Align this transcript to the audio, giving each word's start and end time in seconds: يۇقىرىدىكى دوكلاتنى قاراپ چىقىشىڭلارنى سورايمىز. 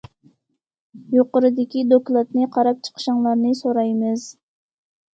يۇقىرىدىكى 1.17 1.85
دوكلاتنى 1.93 2.49
قاراپ 2.57 2.83
چىقىشىڭلارنى 2.91 3.55
سورايمىز. 3.65 4.29